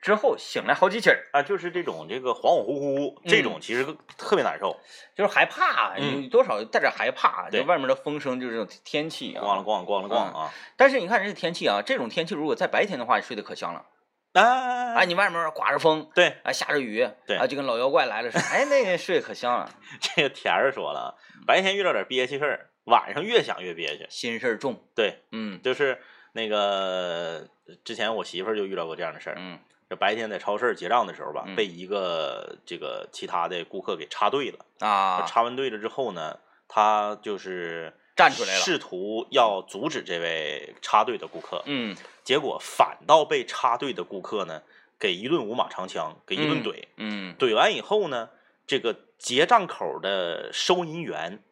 [0.00, 3.84] 之后醒来好几起儿，啊，就是这种这个恍恍惚惚，这种其实
[4.16, 4.78] 特别难受，
[5.14, 9.42] 就是害怕，嗯有多少带点害怕，对就外面的风声，就是这种天气啊。
[9.44, 10.50] 咣了咣咣了咣啊！
[10.76, 13.84] 但是你看这天气啊，这种天气如果在白天的话，睡得可香了。
[14.32, 18.44] 啊哎，你外面刮着风，对，啊，下着雨，对啊，就跟老妖怪来了似的。
[18.44, 19.68] 哎，那个睡得可香了，
[20.00, 24.06] 这个田儿说了，白天遇到点憋气事儿，晚上越想越憋屈。
[24.08, 24.80] 心事儿重。
[24.94, 25.98] 对，嗯就是
[26.32, 27.48] 那个
[27.84, 29.58] 之前我媳妇儿就遇到过这样的事儿，嗯
[29.90, 34.58] 这白天在超市结账的时候吧，嗯被一个这个其他的顾客给插队了。
[34.78, 44.62] 啊，插完队了之后呢，他就是站出来了试图要阻止这位插队的顾客，嗯结果反倒被插队的顾客呢
[44.96, 46.84] 给一顿五马长枪，给一顿嗯怼。
[46.96, 48.30] 嗯怼完以后呢，
[48.68, 51.42] 这个结账口的收银员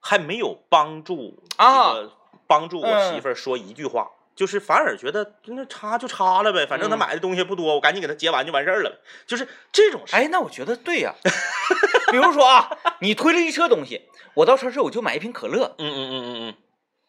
[0.00, 2.12] 还没有帮助这啊个、
[2.46, 4.10] 帮助我嗯媳妇儿说一句话。
[4.36, 6.98] 就是反而觉得那插就插了呗，反正他嗯。
[6.98, 9.00] 买的东西不多，我赶紧给他结完就完事儿了。
[9.26, 11.14] 就是这种事，哎，那我觉得对呀、
[12.12, 12.68] 比如说啊，
[13.00, 14.02] 你推了一车东西，
[14.34, 16.54] 我到超市我就买一瓶可乐，嗯嗯嗯嗯嗯，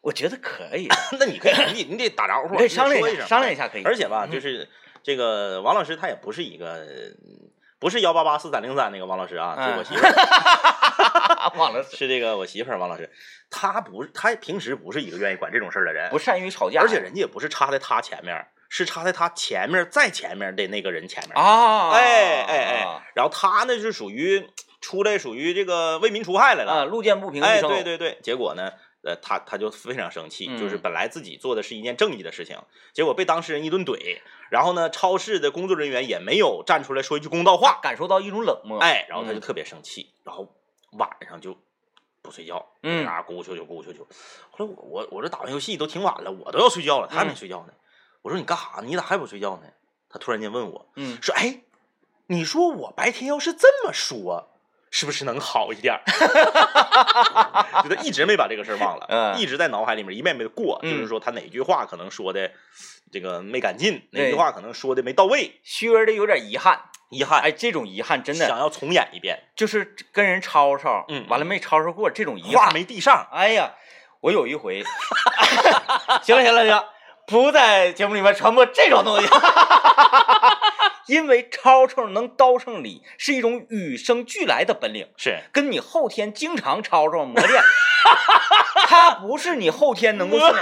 [0.02, 0.88] 我觉得可以，
[1.20, 3.84] 那你可以，你你得打招呼，你可以商量一下，商量一下可以。
[3.84, 4.68] 而且吧，嗯就是
[5.04, 6.86] 这个王老师他也不是一个，
[7.80, 9.78] 不是幺八八四三零三那个王老师啊，是嗯。
[9.78, 10.08] 我媳妇
[11.08, 13.10] 儿， 忘了是这个我媳妇儿王老师，
[13.50, 21.36] 她不是他平时不是一个愿意管这种事儿的人不，善于吵架，而且人家也不是插在她前面，是插在她前面再前面的那个人前面。
[21.36, 24.48] 啊，哎哎哎，然后她呢是属于
[24.82, 26.72] 出来属于这个为民除害来了。
[26.72, 28.72] 啊，路见不平哎，对对对，结果呢，
[29.04, 32.58] 呃，他他就非常生气，就是嗯本来自己做的是一件正义的事情，
[32.94, 34.20] 结果被当事人一顿怼，
[34.52, 38.80] 然后呢，超市的工作人员也没有站出来说一句公道话，感受到一种冷漠。
[38.80, 40.54] 哎，然后他就嗯特别生气，然后
[40.92, 41.58] 晚上就
[42.22, 44.00] 不睡觉，嗯啊，咕咕啾啾咕咕啾啾。
[44.52, 47.74] 后来我我我这打完游戏都挺晚了，我都要睡觉了，他还没嗯睡觉呢。
[48.22, 48.82] 我说你干啥？
[48.84, 49.68] 你咋还不睡觉呢？
[50.10, 51.62] 他突然间问我嗯，说：“哎，
[52.28, 54.50] 你说我白天要是这么说，
[54.92, 56.02] 是不是能好一点儿？”
[57.84, 62.52] 就他一直没把这个事儿忘了，嗯一直在脑海里面一遍遍的过，嗯就是说他哪句话可能说的
[63.12, 66.82] 这个没赶进，哪句话可能说的没到位，虚儿的有点遗憾。
[67.10, 72.74] 遗憾，哎，这种遗憾真的想要重演一遍，就是跟人吵吵，嗯完了没吵吵过，这种遗话憾。
[72.74, 73.28] 没递上。
[73.32, 73.76] 哎呀，
[74.20, 74.84] 我有一回，
[76.22, 76.86] 行了行了行了，
[77.26, 79.28] 不在节目里面传播这种东西，
[81.08, 87.62] 因为吵吵能叨上理，是一种与生俱来的本领，是跟你后天经常吵吵磨练，
[88.88, 90.62] 它不是你后天能够训练。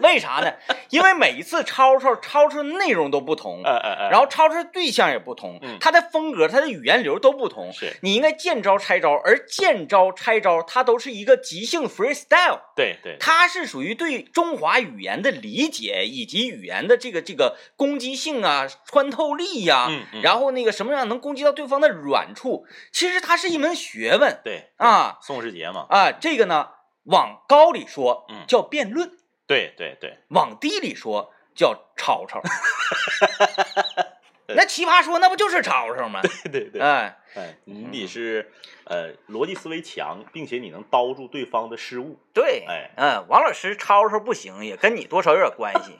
[0.00, 0.52] 为啥呢？
[0.90, 7.72] 因为每一次抄抄抄出的内容都不同，嗯嗯嗯，然后抄出的对象也不同嗯，它的风格、它的语言流都不同。
[7.72, 12.60] 是你应该见招拆招，而见招拆招它都是一个即兴 freestyle。
[12.76, 20.22] 对对，它是属于对中华语言的理解以及语言的这个这个攻击性啊、穿透力呀、嗯嗯。
[20.22, 25.18] 然后那个什么样能攻击到对方的软处，其实它是一门学问对啊。
[25.22, 26.12] 宋世杰嘛，啊！
[26.12, 26.68] 这个呢，
[27.04, 28.44] 往高里说嗯。
[28.46, 29.10] 叫辩论，
[29.46, 32.42] 对对对，往低里说叫吵吵。
[34.50, 36.22] 那奇葩说那不就是吵吵吗？
[36.22, 38.50] 对对对，哎，哎，你得是
[38.84, 45.94] 呃逻辑思维强，并且你能叨住对方的失误，对，哎，嗯，王老师吵吵不行，也跟你多少有点关系。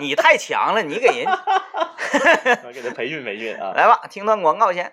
[0.00, 1.26] 你太强了，你给人
[2.64, 3.72] 我 给他培训培训啊。
[3.76, 4.92] 来吧，听段广告先。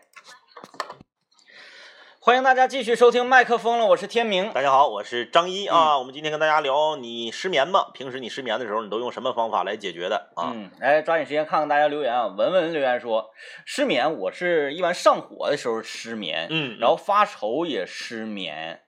[2.20, 4.52] 欢迎大家继续收听麦克风了，我是天明。
[4.52, 5.98] 大家好，我是张一啊。
[5.98, 7.86] 我们今天跟大家聊，你失眠吗？
[7.93, 10.52] 平时你失眠的时候，你都用什么方法来解决的啊？
[10.54, 12.28] 嗯，来抓紧时间看看大家留言啊。
[12.28, 13.32] 文文留言说，
[13.65, 18.82] 失眠我是一般上火的时候失眠，嗯，然后发愁也失眠，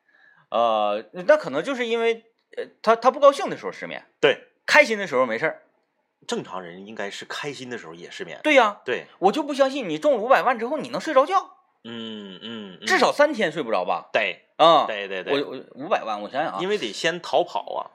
[0.51, 2.25] 呃，那可能就是因为
[2.57, 5.61] 呃他他不高兴的时候失眠，对，开心的时候没事儿。
[6.27, 8.39] 正常人应该是开心的时候也失眠。
[8.43, 11.49] 对呀、对，我就不相信你中了五百万之后你能睡着觉，
[11.83, 14.09] 嗯嗯，嗯至少三天睡不着吧？
[14.13, 17.91] 对啊、对对对，我我五百万，我想想啊，因为得先逃跑啊。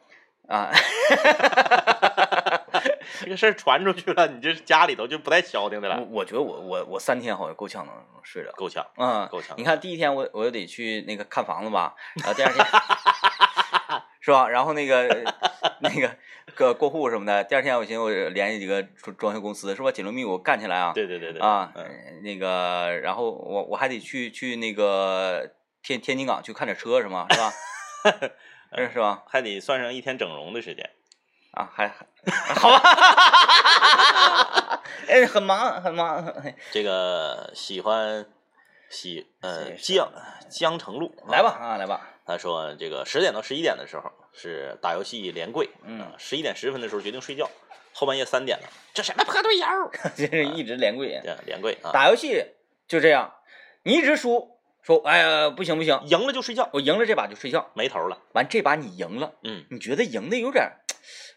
[0.47, 0.71] 啊，
[3.21, 8.53] 这个事儿传出去了，你这家里头就不带消停的我了，我我觉得我我我三天好像够呛能睡着。
[8.53, 8.87] 够呛。
[8.99, 12.63] 嗯，够呛你看第一天我我得去那个看房子吧，然后第二天
[14.25, 14.49] 是吧？
[14.49, 15.07] 然后那个
[15.81, 16.17] 那个
[16.55, 19.93] 个过户什么的，第二天我寻思我联系几个装装修公司是吧？
[19.93, 20.93] 紧锣密鼓干起来啊！
[20.95, 25.51] 对对对对啊，嗯，那个然后我我还得去去那个
[25.83, 27.27] 天天津港去看点车是吗？
[27.31, 27.53] 是吧？
[28.77, 29.23] 是是吧？
[29.29, 30.89] 还得算上一天整容的时间。
[31.53, 32.81] 啊，还还好吧？
[35.07, 36.35] 哎，很忙很忙。
[36.73, 38.27] 这个喜欢
[38.89, 40.11] 喜呃江
[40.51, 42.09] 江城路，来吧啊，来吧。
[42.27, 47.51] 他说这个十点到十一点的时候是打游戏连跪，嗯，十一点十分的时候决定睡觉，
[47.93, 49.67] 后半夜三点了，这什么破队友？
[50.17, 51.21] 这是一直连跪。
[51.23, 52.45] 对连跪啊，打游戏
[52.89, 53.35] 就这样，
[53.83, 57.71] 你一直输，说哎呀不行不行，赢了就睡觉，我赢了这把就睡觉。
[57.75, 58.19] 没头了。
[58.33, 60.81] 完这把你赢了，嗯，你觉得赢的有点儿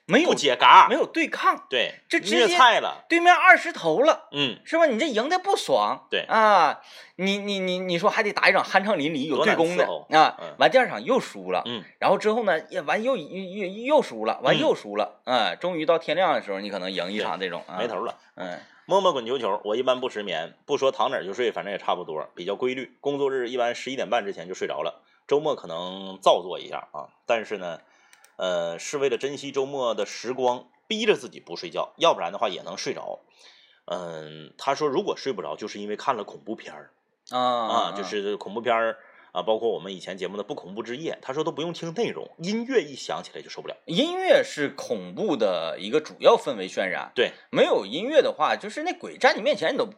[0.06, 3.06] 没有不解嘎没，有对抗，对，这直接虐菜了。
[3.10, 4.30] 对面二十投了。
[4.32, 4.86] 嗯，是吧？
[4.86, 6.80] 你这赢的不爽，对啊，
[7.18, 9.84] 你你你你说还得打一场酣畅淋漓有对攻的
[10.18, 18.16] 啊嗯，完第二场又输了，嗯，然后之后呢，也完又又又又输了，完嗯又输了，嗯，终于到天亮的时候，你可能赢一场这种，啊没头了。
[18.36, 22.96] 嗯摸摸滚球球，我一般不失眠，不说躺哪儿就睡，反正也差不多，比较规律。
[23.02, 27.82] 工作日一般十一点半之前就睡着了，周末可能造作一下啊，但是呢，
[28.38, 33.20] 呃，是为了珍惜周末的时光，逼着自己不睡觉，要不然的话也能睡着。
[33.86, 36.92] 嗯，他说如果睡不着，就是因为看了恐怖片儿
[37.30, 38.98] 啊啊，就是恐怖片儿
[39.32, 43.76] 啊，包括我们以前节目的《不恐怖之夜》，他说都不用听内容，音乐一响起来就受不了。
[43.86, 49.90] 音乐是恐怖的一个主要氛围渲染，对，没有音乐的话，就是那鬼站你面前你都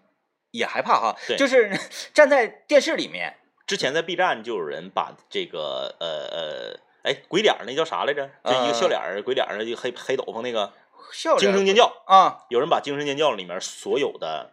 [0.52, 1.72] 也害怕哈，对就是
[2.14, 8.30] 站在电视里面，之前在 B 站就有人把这个呃呃，哎，鬼脸儿那叫啥来着？
[8.46, 10.72] 就一个笑脸儿鬼脸儿，就黑黑斗篷那个
[11.12, 11.92] 笑惊声尖叫。
[12.06, 14.52] 啊，有人把惊声尖叫里面所有的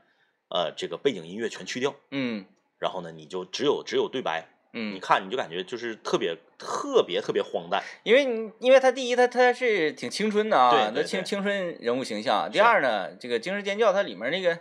[0.49, 2.47] 呃这个背景音乐全去掉，嗯
[2.79, 7.83] 然后呢，你就只有只有对白，嗯你嗯，看你就感觉就是特别特别特别荒诞。
[8.05, 14.59] 因为你因为他第一他他是挺青春的啊，对对对那青青春人物形象，第二呢，这个惊声尖叫它里面那个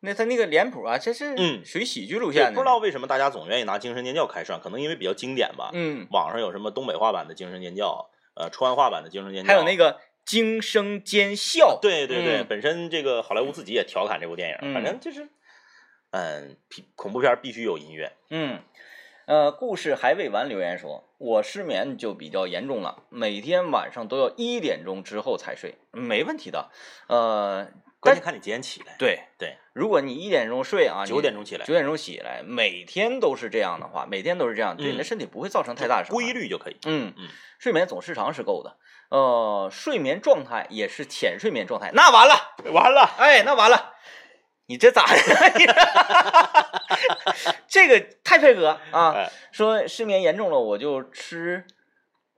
[0.00, 5.70] 那他那个脸谱啊，这是嗯属于喜剧路线的，不知道为什么大家总愿意拿惊声尖叫开涮，可能因为比较经典吧。
[5.72, 15.28] 嗯，网上有什么东北话版的惊声尖叫，呃，川话版的惊声尖叫，还有那个惊声尖笑，对对对，嗯本身这个好莱坞自己也调侃这部电影，嗯反正就是，
[16.10, 16.56] 嗯，
[16.94, 18.12] 恐怖片必须有音乐。
[18.30, 18.60] 嗯，
[19.26, 26.70] 呃，故事还未完留言说，我失眠就比较严重了，每天晚上都要一点钟之后才睡，没问题的。
[27.08, 27.68] 呃，
[28.00, 28.94] 关键看你几点起来。
[28.98, 36.04] 对，对，如果你一点钟睡啊，九点钟起来九点钟起来，每天都是这样的话，每天都是这样，对你的嗯身体不会造成太大。
[36.04, 36.76] 规律就可以。
[36.86, 37.28] 嗯嗯，
[37.58, 38.76] 睡眠总时长是够的，
[39.10, 42.34] 呃，睡眠状态也是浅睡眠状态，那完了，
[42.72, 43.94] 完了，哎，那完了，
[44.66, 45.16] 你这咋的？
[47.68, 49.12] 这个太配合啊！
[49.14, 51.66] 哎，说失眠严重了，我就吃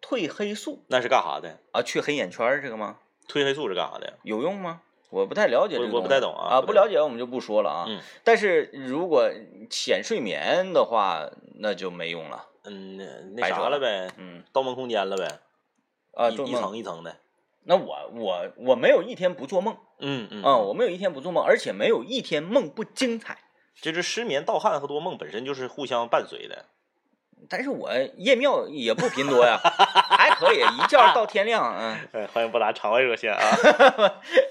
[0.01, 1.59] 褪黑素那是干啥的？
[1.73, 2.99] 啊，去黑眼圈儿这个吗？
[3.29, 4.19] 褪黑素是干啥的？
[4.23, 4.83] 有用吗？
[5.11, 7.85] 我不太了解这个，我我不太懂啊啊，不了解我们就不说了啊。
[7.89, 9.31] 嗯但是如果
[9.71, 11.29] 浅睡眠的话，
[11.61, 12.45] 那就没用了。
[12.65, 13.05] 嗯，那
[13.37, 15.41] 那啥了呗，嗯盗梦空间了呗，
[16.15, 17.17] 啊，一层一层的。
[17.65, 23.39] 那我我我没有一天不做梦，嗯嗯嗯，我没有一天不做梦，而且没有一天梦不精彩。
[23.81, 26.65] 就是失眠、盗汗和多梦本身就是互相伴随的。
[27.49, 31.73] 但是我夜尿也不频多呀， 还可以一觉到天亮。
[31.79, 33.39] 嗯，哎，欢迎拨打场外热线啊！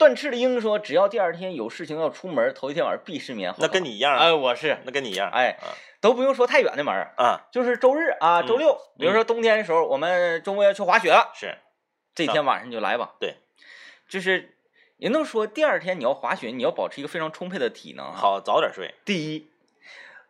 [0.00, 3.54] 断翅的鹰说，只要第二天有事情要出门，头一天晚上必失眠。
[3.58, 5.58] 那跟你一样啊，哎，我是那跟你一样，哎，
[6.00, 11.54] 都不用说太远的门儿，啊，就是周日啊、嗯周六，比如说冬天的时候，我们周末要去滑雪了，是
[12.14, 13.10] 这天晚上你就来吧。
[13.20, 13.36] 对，
[14.08, 14.56] 就是
[14.96, 18.94] 人都说第二天你要滑雪，你要保持一个非常充沛的体能。，好早点睡。
[19.04, 19.49] 第一，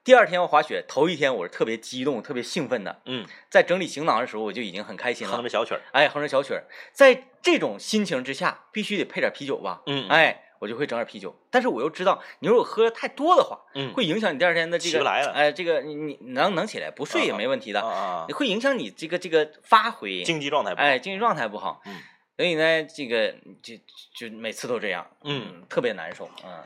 [0.03, 5.36] 第二天要滑雪，头一天我是特别激动、特别兴奋的，嗯，在整理行囊的时候我就已经很开心了。
[5.36, 5.48] 哼着。
[5.48, 5.80] 小曲儿。
[5.92, 9.82] 哎，哼着小曲儿，在这种心情之下，必须得配点啤酒吧。
[9.86, 15.32] 嗯，哎，我就会整点啤酒，但是我又知道，你如果喝的太多的话，嗯，会影响你第二天的这个，起不来了。
[15.32, 18.24] 哎，这个你你能能起来，不睡也没问题的，啊啊。
[18.26, 20.82] 你，会影响你这个这个发挥，竞技状态不好。
[20.82, 21.82] 哎，竞技状态不好。
[21.84, 21.96] 嗯，
[22.38, 23.74] 所以呢，这个就
[24.16, 26.62] 就每次都这样，嗯，特别难受，嗯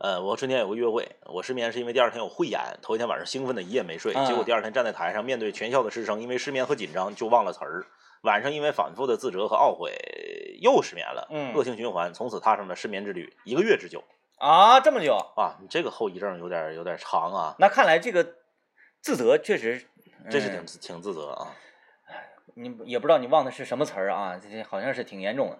[0.00, 7.84] 呃，我春天有个约会，我失眠是因为第二天有汇演，头一天晚上兴奋的一夜没睡，啊结果第二天站在台上面对全校的师生，因为失眠和紧张就忘了词儿，
[8.22, 9.92] 晚上因为反复的自责和懊悔
[10.62, 14.02] 又失眠了，嗯恶性循环，从此踏上了失眠之旅，一个月之久。
[14.38, 18.26] 啊，这么久，啊，你这个后遗症有点有点长啊，那看来这个
[19.02, 19.84] 自责确实，
[20.30, 21.54] 这是挺嗯挺自责啊，
[22.54, 25.58] 你也不知道你忘的是什么词儿啊，这这好像是挺严重的。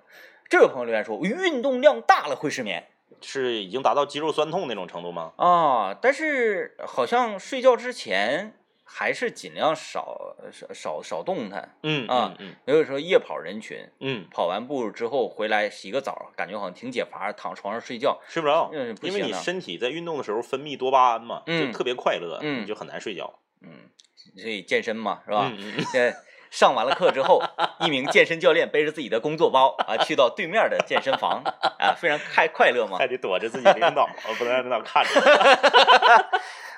[0.48, 2.88] 这位朋友留言说，我运动量大了会失眠
[3.20, 5.32] 是已经达到肌肉酸痛那种程度吗？
[5.36, 8.54] 啊，但是好像睡觉之前
[8.84, 11.76] 还是尽量少少少少动弹。
[11.82, 18.20] 嗯啊嗯有的时候夜跑人群，嗯，跑完步之后回来洗个澡，感觉好像挺解乏，躺床上睡觉。
[18.28, 23.90] 睡不着，嗯，因为你身体在运动的时候分泌多巴胺嘛，嗯就特别快乐，嗯你就很难睡觉，嗯，
[24.36, 25.50] 所以健身嘛，是吧？
[25.52, 26.12] 嗯嗯嗯这
[26.50, 27.42] 上完了课之后，
[27.80, 31.42] 一名健身教练背着自己的工作包啊，去到对面的健身房
[31.78, 32.98] 啊，非常快快乐嘛。
[32.98, 35.10] 还得躲着自己领导，我不能让领导看着。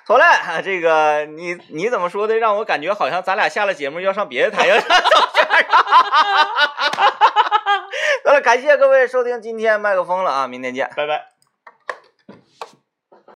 [0.05, 5.65] 好嘞，啊这个你你怎么说的，让我感觉好像咱俩下了节目要上别的台要上照片儿。
[8.25, 10.91] 好了，感谢各位收听今天麦克风了啊，明天见。
[10.95, 11.32] 拜拜。